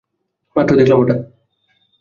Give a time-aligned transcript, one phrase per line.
[0.55, 1.15] মাত্রই দেখলাম ওটা।